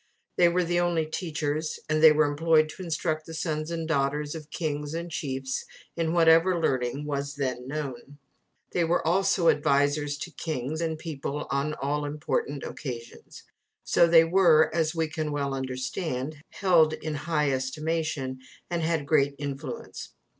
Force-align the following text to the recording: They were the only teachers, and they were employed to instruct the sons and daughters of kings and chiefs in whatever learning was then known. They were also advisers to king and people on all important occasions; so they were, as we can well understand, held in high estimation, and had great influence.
They 0.35 0.49
were 0.49 0.63
the 0.63 0.79
only 0.79 1.05
teachers, 1.05 1.79
and 1.87 2.01
they 2.01 2.11
were 2.11 2.25
employed 2.25 2.69
to 2.69 2.81
instruct 2.81 3.27
the 3.27 3.35
sons 3.35 3.69
and 3.69 3.87
daughters 3.87 4.33
of 4.33 4.49
kings 4.49 4.95
and 4.95 5.11
chiefs 5.11 5.63
in 5.95 6.11
whatever 6.11 6.59
learning 6.59 7.05
was 7.05 7.35
then 7.35 7.67
known. 7.67 8.17
They 8.71 8.83
were 8.83 9.05
also 9.05 9.47
advisers 9.47 10.17
to 10.17 10.31
king 10.31 10.81
and 10.81 10.97
people 10.97 11.45
on 11.51 11.75
all 11.75 12.03
important 12.03 12.63
occasions; 12.63 13.43
so 13.83 14.07
they 14.07 14.23
were, 14.23 14.73
as 14.73 14.95
we 14.95 15.07
can 15.07 15.31
well 15.31 15.53
understand, 15.53 16.41
held 16.49 16.93
in 16.93 17.13
high 17.13 17.51
estimation, 17.51 18.39
and 18.71 18.81
had 18.81 19.05
great 19.05 19.35
influence. 19.37 20.13